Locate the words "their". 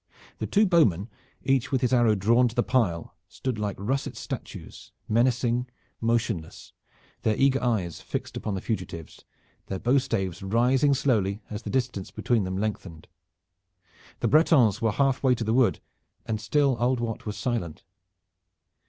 7.21-7.35, 9.67-9.77